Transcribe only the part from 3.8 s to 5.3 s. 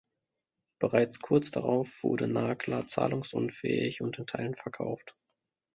und in Teilen verkauft.